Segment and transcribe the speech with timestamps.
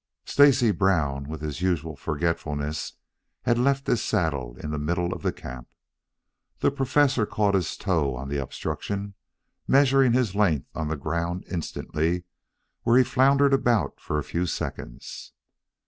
[0.25, 2.93] Stacy Brown, with his usual forgetfulness,
[3.43, 5.67] had left his saddle in the middle of the camp.
[6.57, 9.13] The Professor caught his toe on the obstruction,
[9.67, 12.23] measuring his length on the ground instantly,
[12.81, 15.33] where he floundered about for a few seconds.